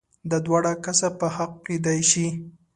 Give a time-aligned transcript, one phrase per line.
[0.29, 2.27] دا دواړه کسه په حقه کېدای شي؟